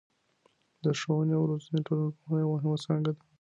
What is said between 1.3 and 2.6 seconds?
او روزني ټولنپوهنه یوه